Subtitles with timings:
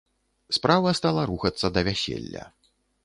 [0.57, 2.43] Справа стала рухацца да вяселля.